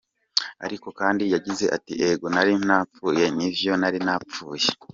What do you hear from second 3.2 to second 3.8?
ni vyo